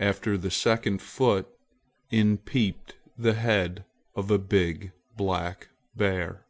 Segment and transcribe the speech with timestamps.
[0.00, 1.46] After the second foot,
[2.10, 3.84] in peeped the head
[4.16, 6.44] of a big black bear!